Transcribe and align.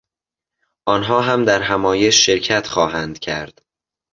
آنها 0.85 1.21
هم 1.21 1.45
در 1.45 1.61
همایش 1.61 2.25
شرکت 2.25 2.67
خواهند 2.67 3.19
کرد. 3.19 3.61